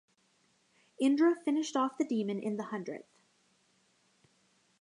[0.99, 3.21] Indra finished off the demon in the hundredth.